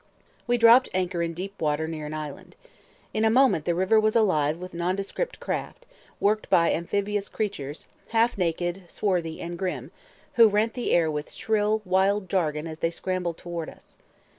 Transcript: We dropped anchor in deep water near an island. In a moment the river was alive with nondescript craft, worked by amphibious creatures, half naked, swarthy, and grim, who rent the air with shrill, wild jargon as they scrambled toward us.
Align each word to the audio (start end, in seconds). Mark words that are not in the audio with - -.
We 0.47 0.57
dropped 0.57 0.89
anchor 0.95 1.21
in 1.21 1.35
deep 1.35 1.61
water 1.61 1.85
near 1.85 2.07
an 2.07 2.13
island. 2.15 2.55
In 3.13 3.23
a 3.23 3.29
moment 3.29 3.65
the 3.65 3.75
river 3.75 3.99
was 3.99 4.15
alive 4.15 4.57
with 4.57 4.73
nondescript 4.73 5.39
craft, 5.39 5.85
worked 6.19 6.49
by 6.49 6.73
amphibious 6.73 7.29
creatures, 7.29 7.85
half 8.09 8.35
naked, 8.35 8.85
swarthy, 8.87 9.39
and 9.41 9.59
grim, 9.59 9.91
who 10.41 10.47
rent 10.49 10.73
the 10.73 10.89
air 10.91 11.11
with 11.11 11.29
shrill, 11.31 11.83
wild 11.85 12.29
jargon 12.29 12.65
as 12.65 12.79
they 12.79 12.89
scrambled 12.89 13.37
toward 13.37 13.69
us. 13.69 13.97